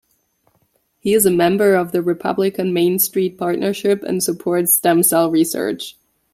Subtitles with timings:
[0.97, 5.95] He is a member of the Republican Main Street Partnership and supports stem-cell research.